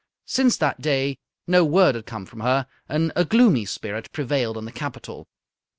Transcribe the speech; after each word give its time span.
Since 0.25 0.57
that 0.57 0.81
day 0.81 1.19
no 1.45 1.63
word 1.63 1.93
had 1.93 2.07
come 2.07 2.25
from 2.25 2.39
her, 2.39 2.65
and 2.89 3.11
a 3.15 3.23
gloomy 3.23 3.65
spirit 3.65 4.11
prevailed 4.11 4.57
in 4.57 4.65
the 4.65 4.71
capital. 4.71 5.27